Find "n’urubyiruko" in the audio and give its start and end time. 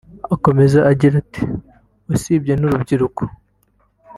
2.57-3.21